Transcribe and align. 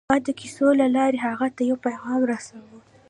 ما 0.09 0.17
د 0.27 0.29
کیسو 0.39 0.67
له 0.81 0.87
لارې 0.95 1.17
هغه 1.27 1.47
ته 1.55 1.61
یو 1.69 1.77
پیغام 1.85 2.19
رساوه 2.31 2.79